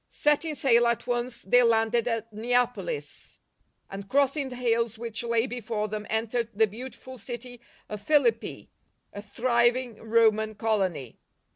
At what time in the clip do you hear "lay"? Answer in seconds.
5.23-5.45